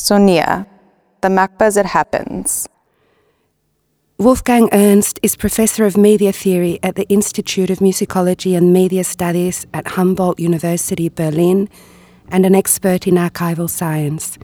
[0.00, 0.66] Sonia,
[1.20, 2.66] the MACBA it happens.
[4.16, 9.66] Wolfgang Ernst is professor of media theory at the Institute of Musicology and Media Studies
[9.74, 11.68] at Humboldt University, Berlin,
[12.30, 14.38] and an expert in archival science.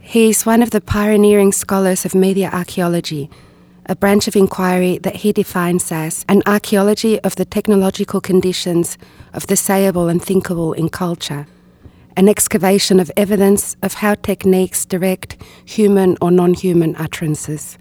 [0.00, 3.30] He is one of the pioneering scholars of media archaeology,
[3.86, 8.98] a branch of inquiry that he defines as an archaeology of the technological conditions
[9.32, 11.46] of the sayable and thinkable in culture,
[12.16, 17.78] an excavation of evidence of how techniques direct human or non human utterances.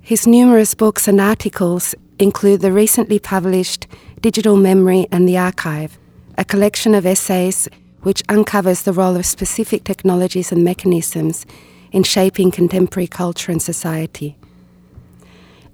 [0.00, 3.86] His numerous books and articles include the recently published
[4.20, 5.98] Digital Memory and the Archive,
[6.38, 7.68] a collection of essays
[8.02, 11.44] which uncovers the role of specific technologies and mechanisms
[11.92, 14.36] in shaping contemporary culture and society.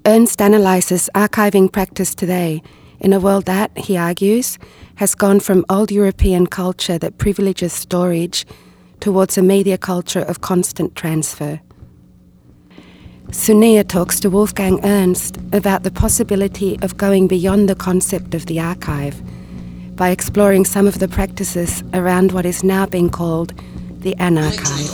[0.07, 2.63] Ernst analyses archiving practice today
[3.03, 4.59] in a world that, he argues,
[4.95, 8.47] has gone from old European culture that privileges storage
[9.01, 11.61] towards a media culture of constant transfer.
[13.33, 18.61] Sonia talks to Wolfgang Ernst about the possibility of going beyond the concept of the
[18.61, 19.21] archive
[19.97, 23.53] by exploring some of the practices around what is now being called
[23.99, 24.89] the anarchive.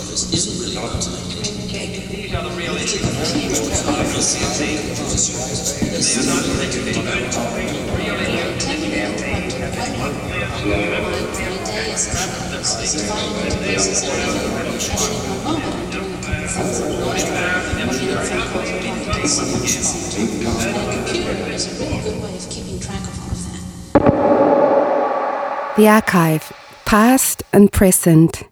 [25.77, 26.53] The archive,
[26.85, 28.43] past and present.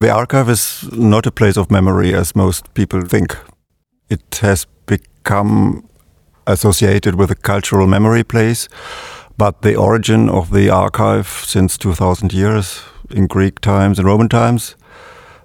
[0.00, 3.36] The archive is not a place of memory as most people think.
[4.08, 5.86] It has become
[6.46, 8.66] associated with a cultural memory place,
[9.38, 14.74] but the origin of the archive since 2000 years in Greek times and Roman times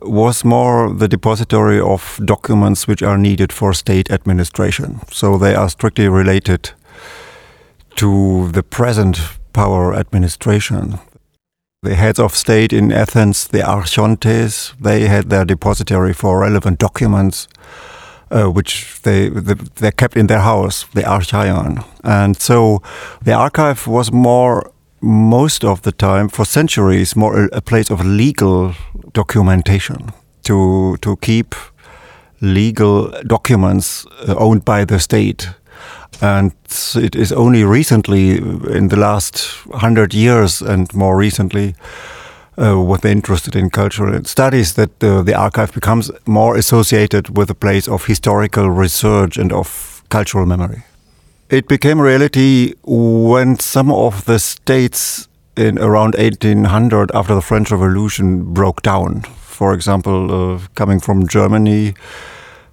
[0.02, 5.00] was more the depository of documents which are needed for state administration.
[5.12, 6.72] So they are strictly related
[7.96, 9.22] to the present
[9.54, 11.00] power administration.
[11.84, 17.48] The heads of state in Athens, the archontes, they had their depository for relevant documents,
[18.34, 19.30] uh, which they
[19.76, 21.84] they kept in their house, the archaion.
[22.04, 22.82] And so
[23.24, 24.72] the archive was more,
[25.02, 28.74] most of the time, for centuries, more a, place of legal
[29.14, 30.12] documentation
[30.44, 31.56] to to keep
[32.42, 35.50] legal documents uh, owned by the state
[36.22, 36.52] and
[36.96, 38.38] it is only recently,
[38.78, 41.76] in the last hundred years and more recently,
[42.58, 47.56] uh, with interested in cultural studies, that uh, the archive becomes more associated with a
[47.56, 50.84] place of historical research and of cultural memory.
[51.50, 57.72] It became a reality when some of the states in around 1800, after the French
[57.72, 59.22] Revolution, broke down.
[59.22, 61.94] For example, uh, coming from Germany,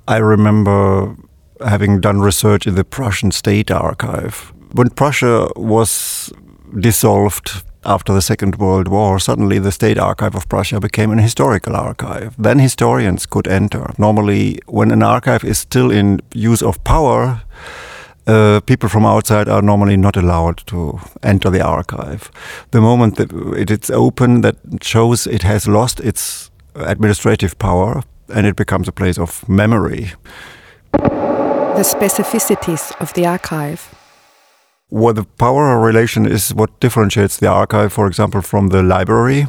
[0.08, 1.14] I remember
[1.64, 4.52] having done research in the Prussian State Archive.
[4.72, 6.32] When Prussia was
[6.78, 11.76] dissolved after the Second World War, suddenly the State Archive of Prussia became an historical
[11.76, 12.34] archive.
[12.38, 13.92] Then historians could enter.
[13.98, 17.42] Normally, when an archive is still in use of power,
[18.26, 22.30] uh, people from outside are normally not allowed to enter the archive.
[22.70, 28.02] The moment that it is open, that shows it has lost its administrative power
[28.34, 30.12] and it becomes a place of memory
[31.80, 34.00] the specificities of the archive?
[34.91, 39.47] Well, the power relation is what differentiates the archive, for example, from the library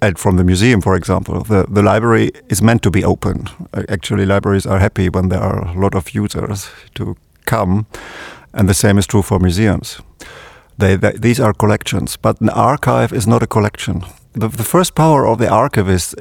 [0.00, 1.44] and from the museum, for example.
[1.44, 3.48] The, the library is meant to be open.
[3.88, 7.86] Actually, libraries are happy when there are a lot of users to come,
[8.52, 10.00] and the same is true for museums.
[10.78, 14.04] They, they, these are collections, but an archive is not a collection.
[14.32, 16.16] The, the first power of the archivist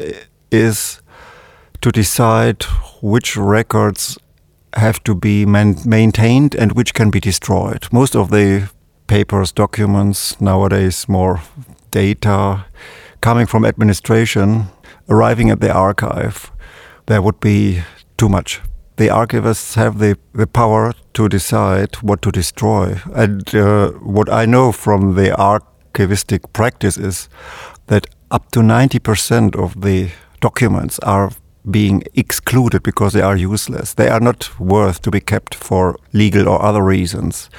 [0.52, 1.02] is
[1.82, 2.64] to decide
[3.02, 4.20] which records
[4.76, 7.88] have to be man- maintained and which can be destroyed.
[7.92, 8.70] Most of the
[9.08, 11.42] papers, documents, nowadays more
[11.92, 12.66] data
[13.22, 14.66] coming from administration,
[15.10, 16.52] arriving at the archive,
[17.06, 17.82] there would be
[18.18, 18.62] too much.
[18.98, 23.02] The archivists have the, the power to decide what to destroy.
[23.14, 27.30] And uh, what I know from the archivistic practice is
[27.88, 31.32] that up to 90% of the documents are
[31.70, 33.94] being excluded because they are useless.
[33.94, 37.50] They are not worth to be kept for legal or other reasons.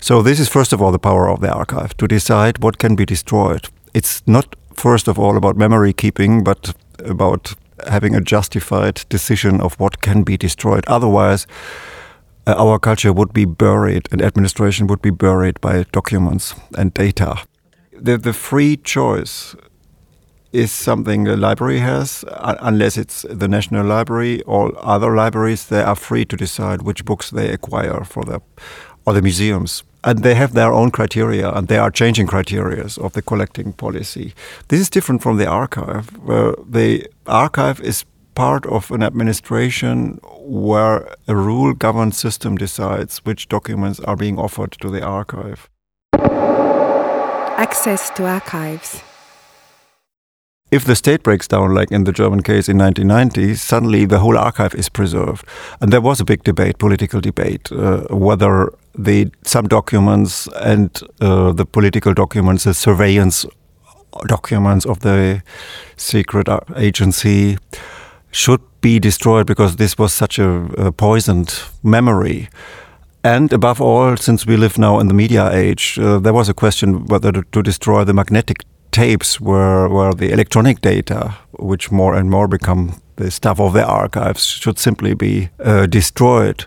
[0.00, 2.94] So, this is first of all the power of the archive to decide what can
[2.94, 3.68] be destroyed.
[3.92, 6.74] It's not first of all about memory keeping, but
[7.04, 7.54] about
[7.88, 10.84] having a justified decision of what can be destroyed.
[10.86, 11.46] Otherwise,
[12.46, 17.36] uh, our culture would be buried and administration would be buried by documents and data.
[17.92, 19.54] The, the free choice
[20.52, 25.66] is something a library has, unless it's the National Library or other libraries.
[25.66, 28.40] They are free to decide which books they acquire for the
[29.06, 29.82] or the museums.
[30.02, 34.34] And they have their own criteria, and they are changing criteria of the collecting policy.
[34.68, 38.04] This is different from the archive, where the archive is
[38.34, 44.72] part of an administration where a rule governed system decides which documents are being offered
[44.72, 45.68] to the archive.
[47.58, 49.02] Access to archives
[50.70, 54.38] if the state breaks down, like in the German case in 1990, suddenly the whole
[54.38, 55.44] archive is preserved.
[55.80, 60.90] And there was a big debate, political debate, uh, whether the some documents and
[61.20, 63.46] uh, the political documents, the surveillance
[64.26, 65.42] documents of the
[65.96, 67.58] secret agency,
[68.30, 72.48] should be destroyed because this was such a, a poisoned memory.
[73.22, 76.54] And above all, since we live now in the media age, uh, there was a
[76.54, 82.14] question whether to, to destroy the magnetic tapes were, were the electronic data, which more
[82.14, 86.64] and more become the stuff of the archives, should simply be uh, destroyed.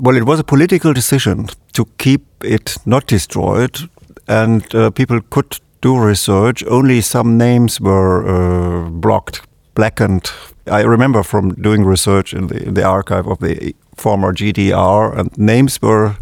[0.00, 3.78] Well, it was a political decision to keep it not destroyed,
[4.26, 6.64] and uh, people could do research.
[6.64, 9.42] Only some names were uh, blocked,
[9.74, 10.30] blackened.
[10.66, 15.36] I remember from doing research in the, in the archive of the former GDR, and
[15.38, 16.16] names were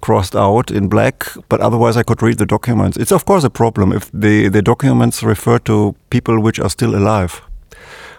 [0.00, 2.96] crossed out in black, but otherwise I could read the documents.
[2.96, 6.94] It's of course a problem if the, the documents refer to people which are still
[6.94, 7.42] alive.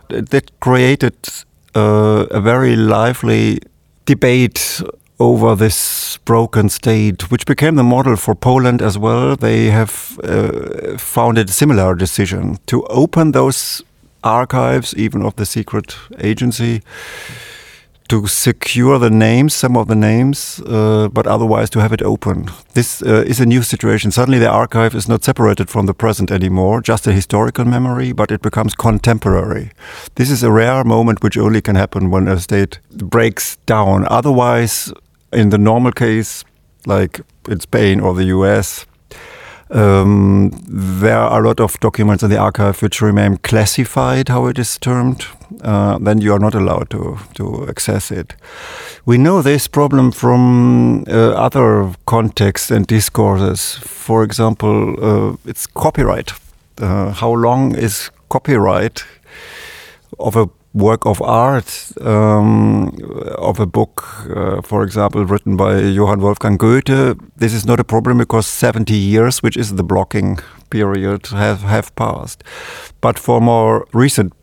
[0.10, 1.16] That created
[1.76, 3.60] uh, a very lively
[4.06, 4.82] debate
[5.20, 9.36] over this broken state, which became the model for Poland as well.
[9.36, 13.84] They have uh, founded a similar decision to open those
[14.24, 16.82] archives, even of the secret agency
[18.12, 22.50] to secure the names, some of the names, uh, but otherwise to have it open.
[22.74, 24.12] This uh, is a new situation.
[24.12, 28.30] Suddenly, the archive is not separated from the present anymore, just a historical memory, but
[28.30, 29.72] it becomes contemporary.
[30.16, 34.06] This is a rare moment which only can happen when a state breaks down.
[34.10, 34.92] Otherwise,
[35.32, 36.44] in the normal case,
[36.86, 38.86] like in Spain or the US,
[39.72, 44.60] um, there are a lot of documents in the archive which remain classified, how it
[44.60, 45.26] is termed.
[45.62, 48.36] Uh, then you are not allowed to, to access it.
[49.06, 53.76] We know this problem from uh, other contexts and discourses.
[53.78, 56.34] For example, uh, it's copyright.
[56.78, 59.06] Uh, how long is copyright
[60.20, 62.98] of a work of art um,
[63.38, 67.84] of a book, uh, for example, written by Johann Wolfgang Goethe, this is not a
[67.84, 70.40] problem because 70 years, which is the blocking
[70.70, 72.44] period, have, have passed.
[73.02, 74.34] But for more recent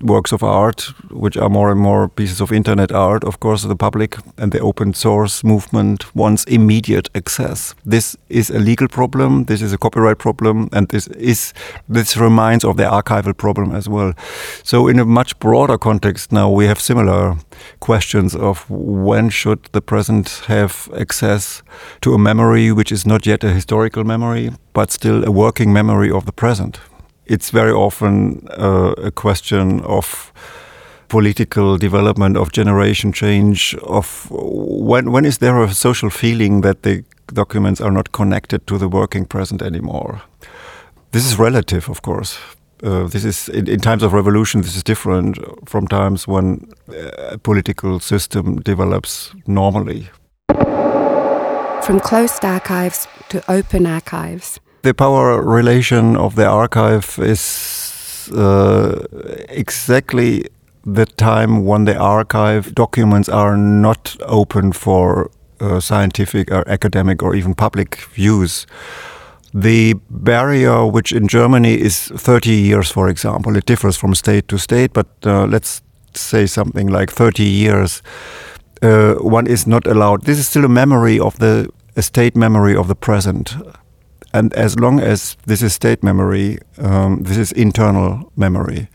[0.00, 3.76] works of art, which are more and more pieces of internet art, of course, the
[3.76, 7.74] public and the open source movement wants immediate access.
[7.84, 11.52] This is a legal problem, this is a copyright problem, and this is
[11.88, 14.12] this reminds of the archival problem as well.
[14.62, 17.36] So, in a much broader context now, we have similar
[17.80, 21.62] questions of when should the present have access
[22.00, 26.10] to a memory which is not yet a historical memory, but still a working memory
[26.10, 26.80] of the present
[27.26, 30.32] it's very often uh, a question of
[31.08, 37.04] political development, of generation change, of when when is there a social feeling that the
[37.34, 40.20] documents are not connected to the working present anymore.
[41.10, 42.38] This is relative, of course.
[42.82, 44.60] Uh, this is in, in, times of revolution.
[44.62, 45.38] This is different
[45.68, 46.68] from times when
[47.32, 50.08] a political system develops normally.
[51.82, 59.04] From closed archives to open archives the power relation of the archive is uh,
[59.48, 60.44] exactly
[60.84, 65.28] the time when the archive documents are not open for
[65.60, 68.64] uh, scientific or academic or even public use.
[69.52, 74.58] The barrier, which in Germany is 30 years, for example, it differs from state to
[74.58, 75.82] state, but uh, let's
[76.14, 78.02] say something like 30 years,
[78.82, 80.26] uh, one is not allowed.
[80.26, 83.56] This is still a memory of the a state memory of the present.
[84.32, 88.88] And as long as this is state memory, um, this is internal memory.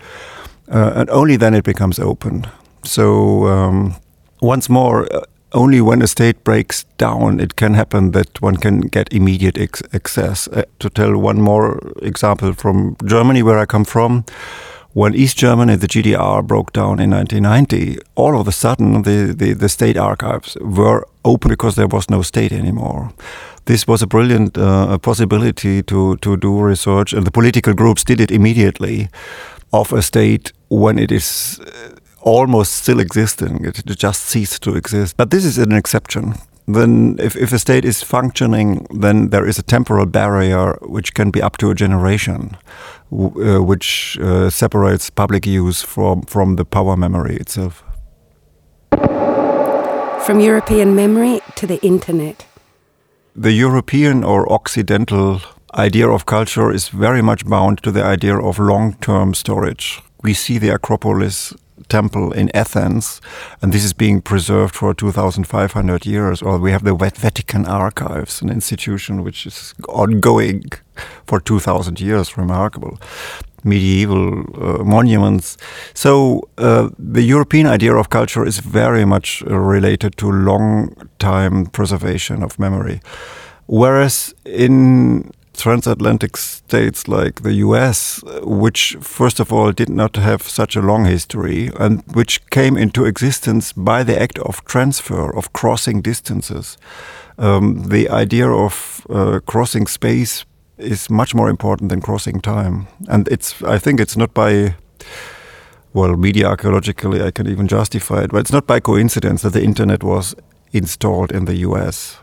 [0.72, 2.46] Uh, and only then it becomes open.
[2.84, 3.96] So, um,
[4.42, 5.22] once more, uh,
[5.54, 9.58] only when a state breaks down, it can happen that one can get immediate
[9.94, 10.48] access.
[10.48, 14.24] Uh, to tell one more example from Germany, where I come from,
[14.94, 19.54] when East Germany, the GDR, broke down in 1990, all of a sudden the, the,
[19.54, 23.14] the state archives were open because there was no state anymore
[23.66, 28.20] this was a brilliant uh, possibility to, to do research, and the political groups did
[28.20, 29.08] it immediately
[29.72, 33.64] of a state when it is uh, almost still existing.
[33.64, 35.16] It just ceased to exist.
[35.18, 36.36] But this is an exception.
[36.76, 41.32] Then if, if a state is functioning, then there is a temporal barrier which can
[41.32, 42.58] be up to a generation,
[43.12, 47.84] uh, which uh, separates public use from, from the power memory itself.
[50.26, 52.46] From European memory to the internet.
[53.36, 55.42] The European or Occidental
[55.74, 60.02] idea of culture is very much bound to the idea of long term storage.
[60.22, 61.54] We see the Acropolis
[61.90, 63.22] temple in Athens,
[63.62, 66.42] and this is being preserved for 2,500 years.
[66.42, 70.64] Or we have the Vatican Archives, an institution which is ongoing
[71.26, 72.98] for 2,000 years, remarkable.
[73.64, 75.56] Medieval uh, monuments.
[75.94, 82.42] So, uh, the European idea of culture is very much related to long time preservation
[82.42, 83.02] of memory.
[83.68, 90.76] Whereas in transatlantic states like the US, which first of all did not have such
[90.76, 96.02] a long history and which came into existence by the act of transfer, of crossing
[96.02, 96.78] distances.
[97.38, 100.46] Um, the idea of uh, crossing space
[100.78, 102.88] is much more important than crossing time.
[103.08, 104.76] And it's, I think it's not by,
[105.94, 109.64] well, media archaeologically, I can even justify it, but it's not by coincidence that the
[109.64, 110.36] internet was
[110.74, 112.18] installed in the US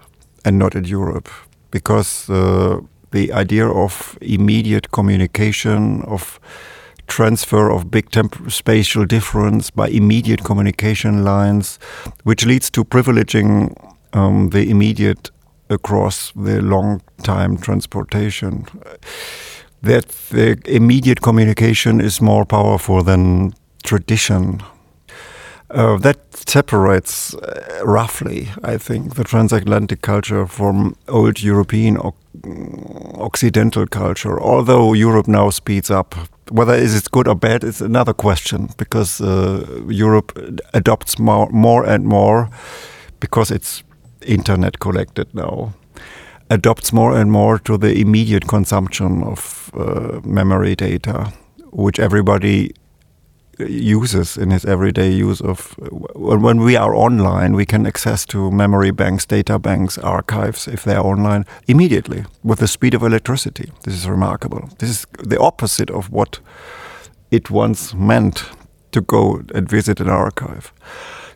[0.45, 1.29] and not in Europe.
[1.71, 2.81] Because uh,
[3.11, 6.39] the idea of immediate communication, of
[7.09, 8.07] transfer of big
[8.49, 11.79] spatial difference by immediate communication lines,
[12.25, 13.75] which leads to privileging
[14.13, 15.31] um, the immediate
[15.71, 18.67] across the long time transportation.
[19.83, 24.63] That the immediate communication is more powerful than tradition.
[25.71, 32.15] Uh, that separates uh, roughly, I think, the transatlantic culture from old European or
[33.15, 34.41] Occidental culture.
[34.41, 36.15] Although Europe now speeds up,
[36.51, 40.33] whether is it good or bad is another question because uh, Europe
[40.75, 42.49] adopts more, more and more
[43.21, 43.83] because it's
[44.27, 45.73] internet collected now
[46.51, 51.33] adopts more and more to the immediate consumption of uh, memory data,
[51.73, 52.73] which everybody
[53.59, 55.75] uses in his everyday use of
[56.15, 60.95] when we are online we can access to memory banks data banks archives if they
[60.95, 63.73] are online immediately with the speed of electricity.
[63.85, 64.69] This is remarkable.
[64.79, 66.41] This is the opposite of what
[67.31, 68.45] it once meant
[68.93, 70.73] to go and visit an archive.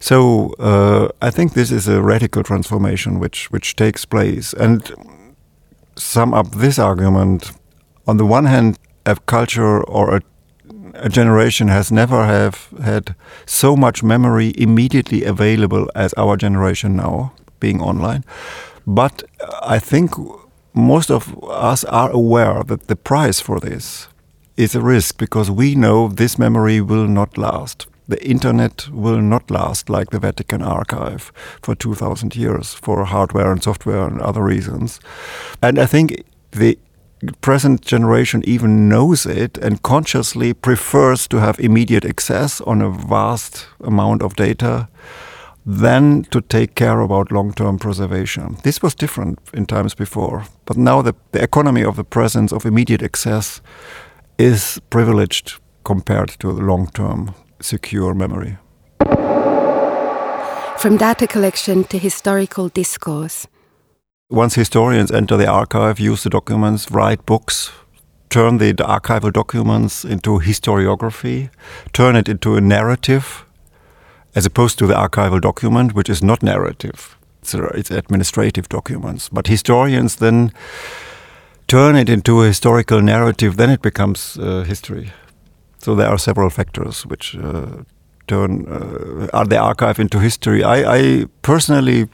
[0.00, 4.52] So uh, I think this is a radical transformation which which takes place.
[4.54, 4.92] And
[5.96, 7.52] sum up this argument
[8.06, 10.22] on the one hand a culture or a a
[11.08, 13.14] generation has never have had
[13.46, 18.24] so much memory immediately available as our generation now, being online.
[18.86, 20.10] But uh, I think
[20.74, 24.08] most of us are aware that the price for this
[24.56, 27.86] is a risk because we know this memory will not last.
[28.08, 31.32] The internet will not last like the Vatican archive
[31.62, 35.00] for 2000 years for hardware and software and other reasons.
[35.62, 36.78] And I think the
[37.40, 43.66] present generation even knows it and consciously prefers to have immediate access on a vast
[43.80, 44.88] amount of data
[45.64, 48.56] than to take care about long-term preservation.
[48.64, 52.66] This was different in times before, but now the, the economy of the presence of
[52.66, 53.60] immediate access
[54.38, 58.58] is privileged compared to long-term secure memory.
[60.78, 63.46] From data collection to historical discourse,
[64.32, 67.70] once historians enter the archive, use the documents, write books,
[68.30, 71.50] turn the, archival documents into historiography,
[71.92, 73.44] turn it into a narrative,
[74.34, 77.18] as opposed to the archival document, which is not narrative.
[77.42, 79.28] It's, it's administrative documents.
[79.28, 80.52] But historians then
[81.66, 85.12] turn it into a historical narrative, then it becomes uh, history.
[85.78, 87.82] So there are several factors which uh,
[88.28, 90.64] turn uh, the archive into history.
[90.64, 92.08] I, I personally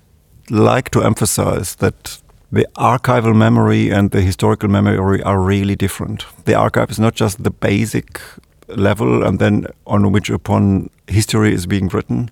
[0.50, 6.25] like to emphasize that the archival memory and the historical memory are really different.
[6.45, 8.21] The archive is not just the basic
[8.69, 12.31] level and then on which upon history is being written,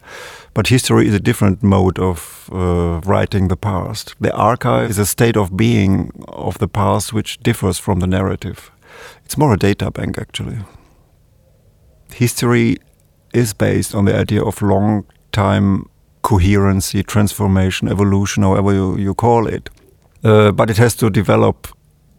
[0.55, 4.15] but history is a different mode of uh, writing the past.
[4.21, 8.71] The archive is a state of being of the past which differs from the narrative.
[9.25, 10.59] It's more a data bank, actually.
[12.13, 12.79] History
[13.35, 15.89] is based on the idea of long time
[16.27, 19.71] coherency, transformation, evolution, however you, you call it.
[20.25, 21.69] Uh, but it has to develop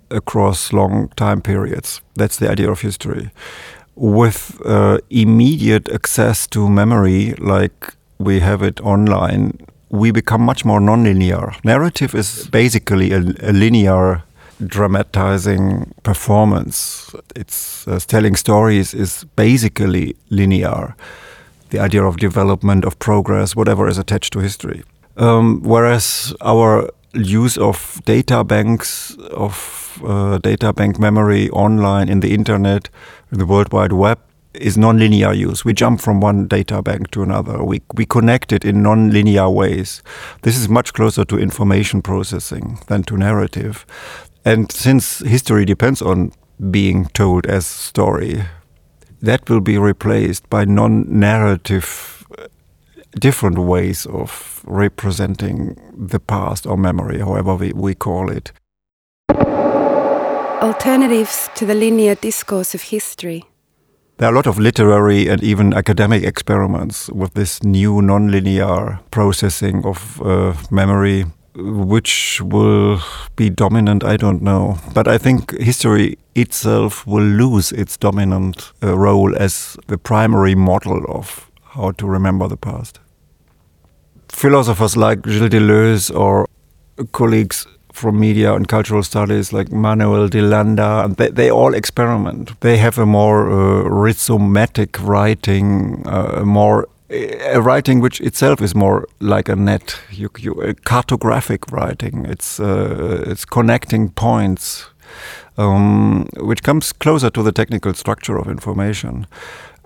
[0.09, 2.01] across long time periods.
[2.15, 3.31] That's the idea of history.
[3.95, 9.51] With uh, immediate access to memory, like we have it online,
[9.89, 11.53] we become much more nonlinear.
[11.65, 14.23] Narrative is basically a, a linear
[14.65, 17.13] dramatizing performance.
[17.35, 20.95] It's uh, telling stories is basically linear
[21.69, 24.83] the idea of development, of progress, whatever is attached to history.
[25.17, 32.33] Um, whereas our use of data banks, of uh, data bank memory online in the
[32.33, 32.89] internet,
[33.31, 34.19] in the World Wide Web,
[34.53, 35.63] is non-linear use.
[35.63, 37.63] We jump from one data bank to another.
[37.63, 40.01] We, we connect it in non-linear ways.
[40.41, 43.85] This is much closer to information processing than to narrative.
[44.45, 46.31] And since history depends on
[46.71, 48.43] being told as story,
[49.21, 52.25] that will be replaced by non-narrative
[53.19, 58.51] different ways of representing the past or memory, however we, we call it.
[60.61, 63.43] Alternatives to the linear discourse of history.
[64.17, 69.85] There are a lot of literary and even academic experiments with this new nonlinear processing
[69.85, 71.25] of uh, memory.
[71.59, 72.99] Which will
[73.35, 74.77] be dominant, I don't know.
[74.93, 81.03] But I think history itself will lose its dominant uh, role as the primary model
[81.09, 82.99] of how to remember the past.
[84.29, 86.45] Philosophers like Gilles Deleuze or
[87.11, 92.59] colleagues from media and cultural studies like Manuel de Landa, and they, they all experiment.
[92.59, 99.07] They have a more uh, rhizomatic writing, uh, more a writing which itself is more
[99.19, 102.25] like a net, you, you, a cartographic writing.
[102.25, 104.89] It's uh, it's connecting points,
[105.57, 109.25] um, which comes closer to the technical structure of information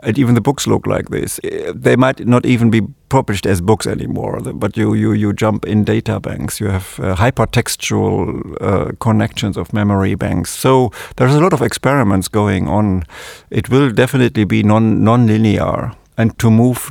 [0.03, 1.39] and even the books look like this.
[1.73, 5.83] They might not even be published as books anymore, but you you, you jump in
[5.83, 6.59] data banks.
[6.59, 10.51] You have uh, hypertextual uh, connections of memory banks.
[10.51, 13.03] So there's a lot of experiments going on.
[13.49, 16.89] It will definitely be non non-linear, and to move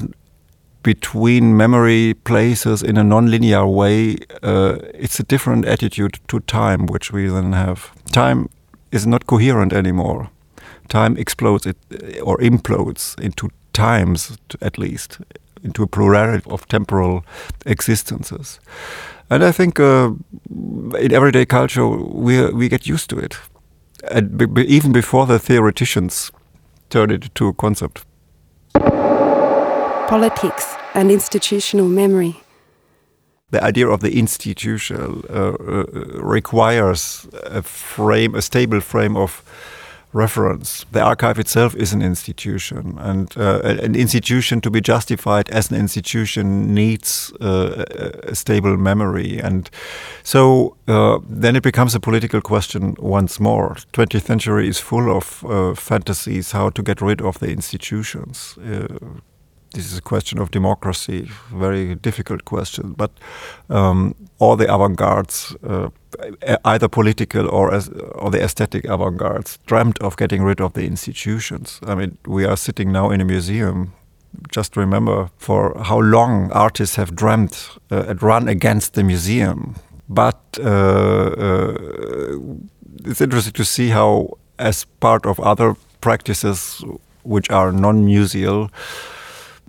[0.82, 7.12] between memory places in a non-linear way, uh, it's a different attitude to time, which
[7.12, 7.90] we then have.
[8.12, 8.48] Time
[8.90, 10.30] is not coherent anymore
[10.90, 11.76] time explodes it,
[12.22, 15.18] or implodes into times, at least,
[15.62, 17.24] into a plurality of temporal
[17.64, 18.60] existences.
[19.30, 20.10] And I think uh,
[20.98, 23.36] in everyday culture, we, we get used to it.
[24.10, 26.32] And even before the theoreticians
[26.90, 28.04] turn it into a concept.
[30.10, 32.34] Politics and institutional memory.
[33.52, 35.84] The idea of the institutional uh, uh,
[36.20, 39.44] requires a frame, a stable frame of
[40.12, 40.84] reference.
[40.90, 45.76] The archive itself is an institution, and uh, an institution to be justified as an
[45.76, 47.84] institution needs uh,
[48.24, 49.38] a stable memory.
[49.38, 49.70] And
[50.24, 53.76] so uh, then it becomes a political question once more.
[53.92, 59.20] 20th century is full of uh, fantasies how to get rid of the institutions uh,
[59.72, 62.92] this is a question of democracy, very difficult question.
[62.96, 63.10] But
[63.68, 65.90] um, all the avant-gardes, uh,
[66.64, 71.80] either political or as, or the aesthetic avant-gardes, dreamt of getting rid of the institutions.
[71.86, 73.92] I mean, we are sitting now in a museum.
[74.52, 79.76] Just remember for how long artists have dreamt uh, and run against the museum.
[80.08, 82.38] But uh, uh
[83.04, 86.84] it's interesting to see how, as part of other practices
[87.22, 88.70] which are non-museal,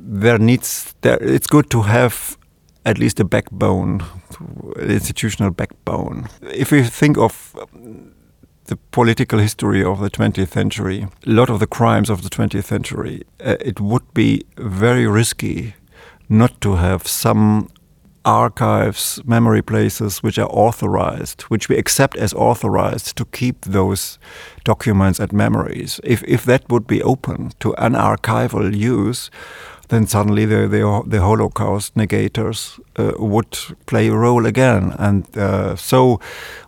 [0.04, 2.38] there needs there it's good to have
[2.86, 4.04] at least a backbone,
[4.76, 6.28] an institutional backbone.
[6.42, 7.56] If we think of
[8.66, 12.64] the political history of the 20th century, a lot of the crimes of the 20th
[12.64, 15.76] century, uh, it would be very risky
[16.30, 17.68] not to have some
[18.24, 24.20] archives, memory places which are authorized, which we accept as authorized to keep those
[24.64, 26.00] documents and memories.
[26.04, 29.32] If, if that would be open to unarchival use,
[29.92, 34.96] then suddenly the, the, the Holocaust negators uh, would play a role again.
[34.98, 36.22] And uh, so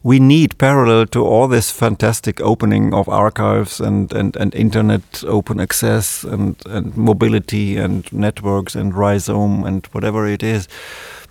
[0.04, 5.62] we need, parallel to all this fantastic opening of archives and, and, and internet open
[5.62, 10.68] access and, and mobility and networks and rhizome and whatever it is,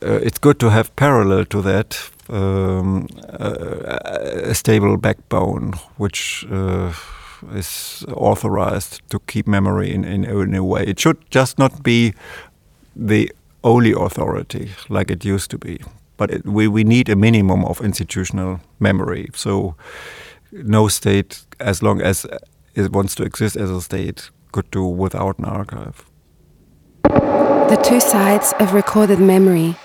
[0.02, 6.92] uh, it's good to have parallel to that um, a, a, stable backbone, which uh,
[7.55, 10.85] is authorized to keep memory in, in, in a way.
[10.85, 12.14] It should just not be
[12.96, 13.33] the
[13.64, 15.81] only authority like it used to be.
[16.16, 19.28] But it, we, we need a minimum of institutional memory.
[19.35, 19.74] So
[20.52, 22.26] no state, as long as
[22.74, 26.05] it wants to exist as a state, could do without an archive.
[27.05, 29.76] The two sides of recorded memory.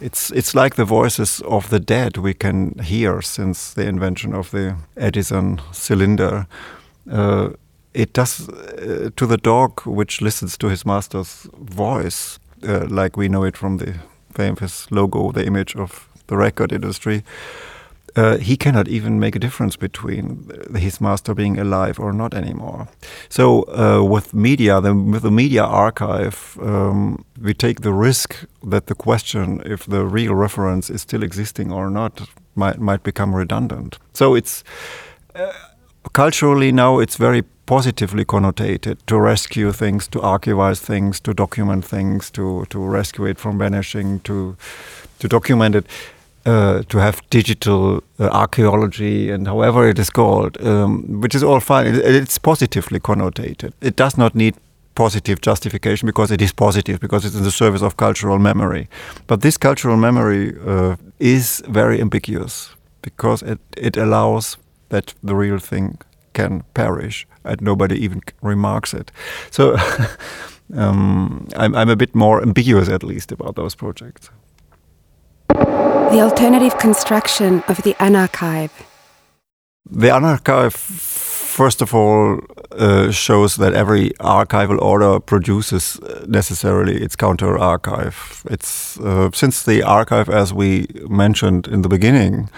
[0.00, 4.50] It's it's like the voices of the dead we can hear since the invention of
[4.50, 6.46] the Edison cylinder.
[7.10, 7.50] Uh,
[7.92, 13.28] it does uh, to the dog which listens to his master's voice, uh, like we
[13.28, 13.94] know it from the
[14.34, 17.22] famous logo, the image of the record industry.
[18.16, 22.88] Uh, he cannot even make a difference between his master being alive or not anymore.
[23.28, 28.86] So uh, with media, the, with the media archive, um, we take the risk that
[28.86, 33.98] the question if the real reference is still existing or not might might become redundant.
[34.12, 34.62] So it's
[35.34, 35.52] uh,
[36.12, 42.30] culturally now it's very positively connotated to rescue things, to archivize things, to document things,
[42.30, 44.56] to to rescue it from vanishing, to
[45.18, 45.86] to document it
[46.46, 51.60] uh, to have digital uh, archaeology and however it is called, um, which is all
[51.60, 51.86] fine.
[51.86, 53.72] It, it's positively connotated.
[53.80, 54.54] It does not need
[54.94, 58.88] positive justification because it is positive because it's in the service of cultural memory.
[59.26, 62.70] But this cultural memory uh, is very ambiguous
[63.02, 64.56] because it, it allows
[64.90, 65.98] that the real thing
[66.32, 69.10] can perish and nobody even remarks it.
[69.50, 69.76] So
[70.76, 74.30] um, I'm, I'm a bit more ambiguous at least about those projects.
[76.14, 78.70] The alternative construction of the Unarchive.
[79.90, 82.38] The Unarchive, first of all,
[82.70, 88.44] uh, shows that every archival order produces uh, necessarily its counter archive.
[88.48, 92.48] It's uh, since the archive, as we mentioned in the beginning,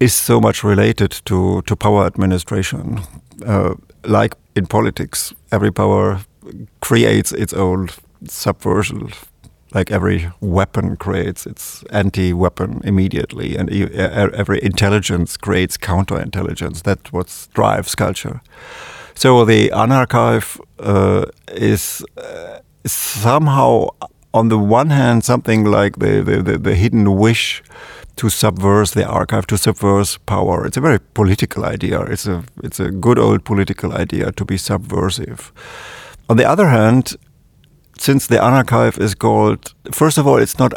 [0.00, 2.98] is so much related to to power administration.
[3.46, 3.74] Uh,
[4.04, 6.18] like in politics, every power
[6.80, 7.90] creates its own
[8.28, 9.12] subversion
[9.76, 16.82] like every weapon creates its anti-weapon immediately, and every intelligence creates counter-intelligence.
[16.82, 18.40] That's what drives culture.
[19.14, 23.88] So the unarchive uh, is uh, somehow,
[24.32, 27.62] on the one hand, something like the, the, the, the hidden wish
[28.16, 30.66] to subvert the archive, to subvert power.
[30.66, 32.00] It's a very political idea.
[32.00, 35.52] It's a it's a good old political idea to be subversive.
[36.28, 37.16] On the other hand,
[37.98, 40.72] since the unarchive is called, first of all, it's not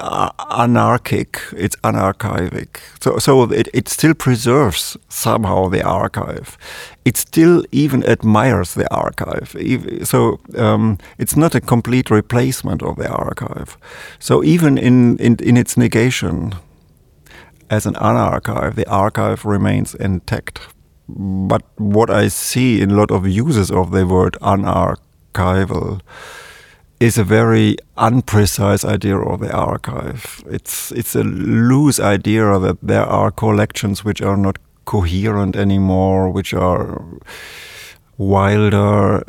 [0.52, 2.80] anarchic, it's unarchivic.
[3.02, 6.58] So, so it, it still preserves somehow the archive.
[7.06, 9.56] It still even admires the archive.
[10.04, 13.78] So um, it's not a complete replacement of the archive.
[14.20, 16.54] So even in, in, in its negation,
[17.70, 20.60] as an unarchive, the archive remains intact.
[21.08, 26.02] But what I see in a lot of uses of the word unarchival,
[27.00, 30.44] is a very unprecise idea of the archive.
[30.50, 36.54] It's it's a loose idea that there are collections which are not coherent anymore, which
[36.54, 37.02] are
[38.18, 39.24] wilder.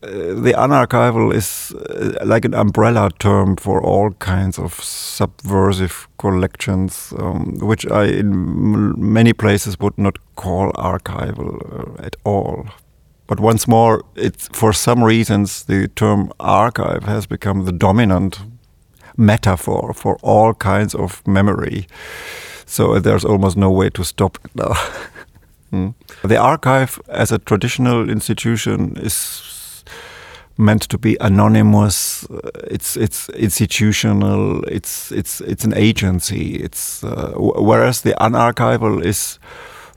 [0.00, 0.10] Uh,
[0.42, 7.56] the unarchival is uh, like an umbrella term for all kinds of subversive collections, um,
[7.60, 12.68] which I in many places would not call archival uh, at all.
[13.28, 18.40] But once more, it's for some reasons the term archive has become the dominant
[19.16, 21.86] metaphor for all kinds of memory.
[22.64, 24.74] So there's almost no way to stop it now.
[25.72, 25.94] mm.
[26.24, 29.84] The archive, as a traditional institution, is
[30.56, 32.24] meant to be anonymous.
[32.30, 34.64] Uh, it's it's institutional.
[34.64, 36.56] It's it's it's an agency.
[36.56, 39.38] It's uh, whereas the unarchival is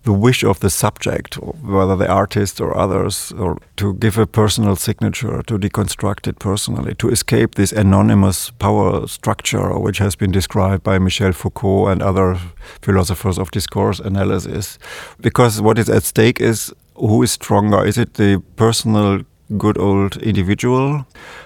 [0.04, 4.76] the wish of the subject, whether the artist or others, or to give a personal
[4.76, 10.84] signature, to deconstruct it personally, to escape this anonymous power structure, which has been described
[10.84, 12.40] by Michel Foucault and other
[12.82, 14.80] philosophers of discourse analysis.
[15.20, 17.86] Because what is at stake is who is stronger?
[17.86, 19.22] Is it the personal
[19.58, 21.06] good old individual,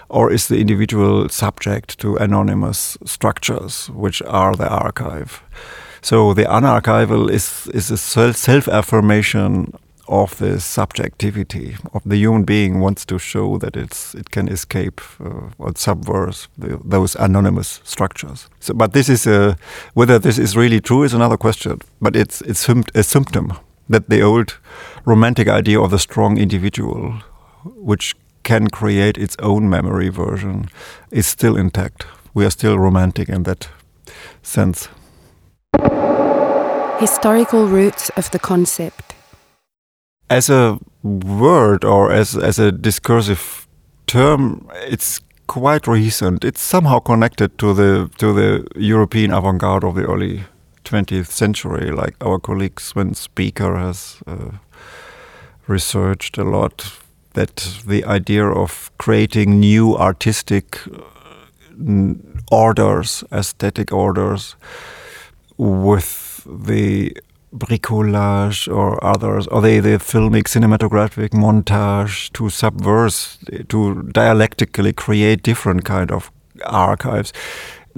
[0.10, 5.42] or is the individual subject to anonymous structures, which are the archive?
[6.06, 7.98] So the unarchival is is a
[8.34, 9.74] self affirmation
[10.08, 15.02] of the subjectivity of the human being wants to show that it's it can escape
[15.20, 18.50] uh, or subvert the, those anonymous structures.
[18.60, 19.58] So, but this is a,
[19.96, 21.80] whether this is really true is another question.
[22.00, 23.54] But it's it's a symptom
[23.90, 24.60] that the old
[25.06, 27.14] romantic idea of the strong individual,
[27.64, 28.14] which
[28.44, 30.70] can create its own memory version,
[31.12, 32.06] is still intact.
[32.36, 33.70] We are still romantic in that
[34.44, 34.90] sense.
[37.00, 39.14] Historical roots of the concept.
[40.30, 43.68] As a word or as, as a discursive
[44.08, 46.44] term, it's quite recent.
[46.44, 50.44] It's somehow connected to the to the European avant-garde of the early
[50.84, 51.92] 20th century.
[51.92, 54.58] Like our colleague Sven Spieker has uh,
[55.68, 56.92] researched a lot
[57.34, 62.14] that the idea of creating new artistic uh,
[62.52, 64.56] orders, aesthetic orders,
[65.58, 67.16] with the
[67.54, 73.38] bricolage or others, or the, the filmic cinematographic montage to subverse,
[73.70, 76.32] to dialectically create different kind of
[76.66, 77.34] archives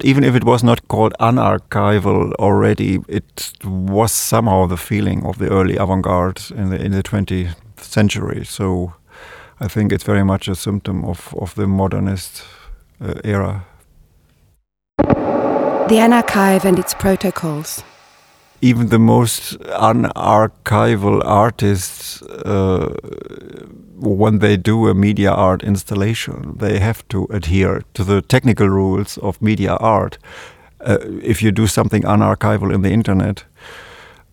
[0.04, 5.50] Even if it was not called unarchival already, it was somehow the feeling of the
[5.50, 8.46] early avant-garde in the in the 20th century.
[8.46, 8.94] So
[9.60, 12.44] I think it's very much a symptom of, of the modernist
[13.02, 13.66] uh, era.
[15.90, 17.82] The Unarchive and its protocols.
[18.60, 22.94] Even the most unarchival artists, uh,
[23.96, 29.18] when they do a media art installation, they have to adhere to the technical rules
[29.20, 30.18] of media art.
[30.82, 33.46] Uh, if you do something unarchival in the internet,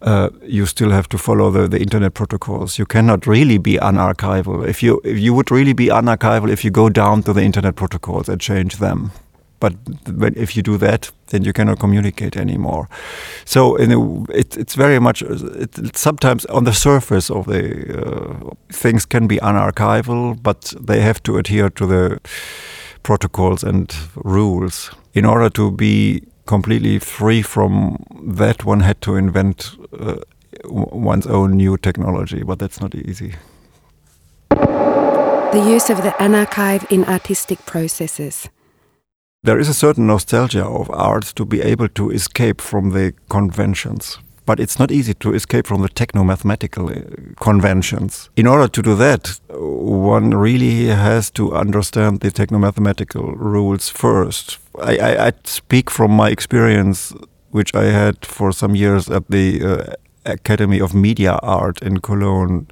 [0.02, 2.78] uh, you still have to follow the, the internet protocols.
[2.80, 4.66] You cannot really be unarchival.
[4.66, 7.76] If you if you would really be unarchival if you go down to the internet
[7.76, 9.12] protocols and change them.
[9.64, 12.88] But if you do that, then you cannot communicate anymore.
[13.44, 13.92] So in
[14.30, 17.62] it, it's very much it, it's sometimes on the surface of the
[17.98, 22.20] uh, things can be unarchival, but they have to adhere to the
[23.02, 28.04] protocols and rules in order to be completely free from
[28.36, 30.16] that, one had to invent uh,
[30.64, 33.34] one's own new technology, but that's not easy.
[34.50, 38.48] The use of the unarchive in artistic processes.
[39.44, 44.18] There is a certain nostalgia of art to be able to escape from the conventions.
[44.46, 47.02] But it's not easy to escape from the techno-mathematical uh,
[47.40, 48.30] conventions.
[48.36, 54.58] In order to do that, one really has to understand the techno-mathematical rules first.
[54.80, 57.12] I, I, I, speak from my experience,
[57.50, 59.92] which I had for some years at the uh,
[60.24, 62.66] Academy of Media Art in Cologne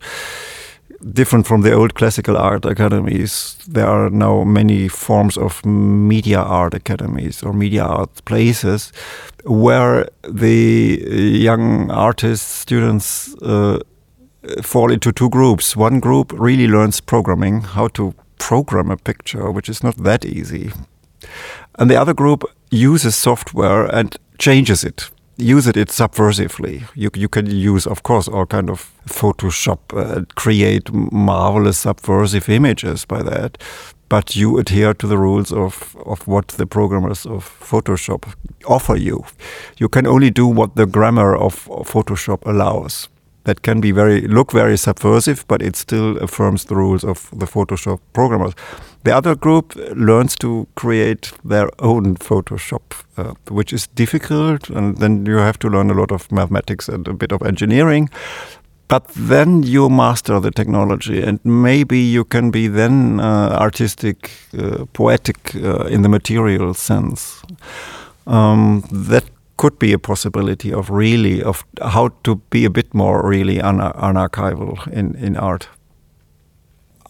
[1.11, 6.75] different from the old classical art academies, there are now many forms of media art
[6.75, 8.93] academies or media art places
[9.45, 11.03] where the
[11.43, 13.79] young artists, students, uh,
[14.63, 15.77] fall into two groups.
[15.77, 20.73] One group really learns programming, how to program a picture, which is not that easy.
[21.79, 26.83] And the other group uses software and changes it use it, subversively.
[26.95, 33.05] You, you can use, of course, all kind of Photoshop, uh, create marvelous subversive images
[33.05, 33.59] by that.
[34.09, 38.35] But you adhere to the rules of, of what the programmers of Photoshop
[38.67, 39.25] offer you.
[39.79, 43.09] You can only do what the grammar of, of Photoshop allows
[43.45, 47.47] that can be very look very subversive, but it still affirms the rules of the
[47.47, 48.55] Photoshop programmers.
[49.05, 52.83] The other group learns to create their own Photoshop,
[53.17, 57.09] uh, which is difficult, and then you have to learn a lot of mathematics and
[57.09, 58.11] a bit of engineering.
[58.89, 64.85] But then you master the technology, and maybe you can be then uh, artistic, uh,
[64.93, 67.43] poetic uh, in the material sense.
[68.27, 69.25] Um, that
[69.57, 74.87] could be a possibility of really of how to be a bit more really unarchival
[74.93, 75.69] in in art.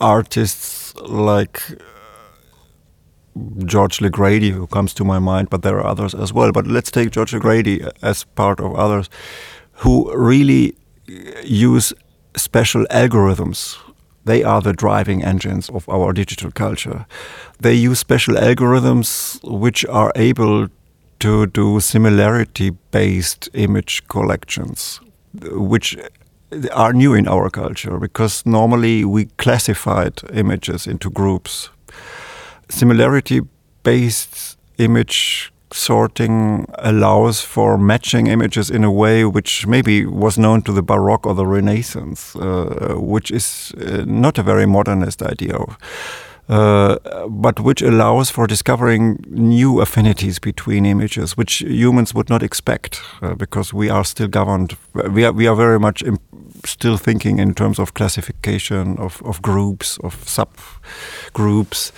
[0.03, 1.77] Artists like uh,
[3.65, 6.53] George Legrady, who comes to my mind, but there are others as well.
[6.53, 9.09] But let's take George Legrady as part of others
[9.83, 10.75] who really
[11.45, 11.93] use
[12.37, 13.79] special algorithms.
[14.25, 17.07] They are the driving engines of our digital culture.
[17.61, 20.69] They use special algorithms which are able
[21.21, 25.01] to do similarity based image collections,
[25.53, 25.97] which
[26.73, 31.71] are new in our culture because normally we classified images into groups.
[32.69, 33.41] Similarity
[33.83, 40.73] based image sorting allows for matching images in a way which maybe was known to
[40.73, 45.59] the Baroque or the Renaissance, uh, which is uh, not a very modernist idea.
[46.49, 46.97] Uh,
[47.29, 53.35] but which allows for discovering new affinities between images, which humans would not expect, uh,
[53.35, 54.77] because we are still governed.
[54.93, 56.03] We are we are very much
[56.65, 61.93] still thinking in terms of classification of of groups of subgroups.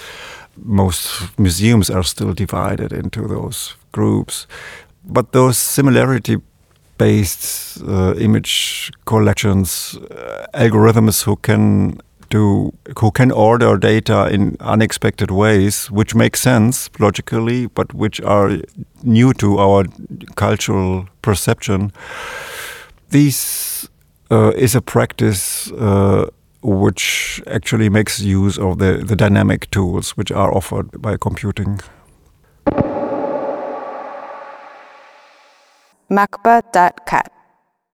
[0.56, 4.46] Most museums are still divided into those groups,
[5.04, 6.36] but those similarity
[6.98, 12.00] based uh, image collections, uh, algorithms who can
[12.34, 18.58] to who can order data in unexpected ways, which make sense logically, but which are
[19.04, 19.84] new to our
[20.34, 21.92] cultural perception.
[23.10, 23.88] This
[24.32, 26.26] uh, is a practice uh,
[26.60, 31.80] which actually makes use of the, the dynamic tools which are offered by computing.
[36.10, 37.33] Macba.cat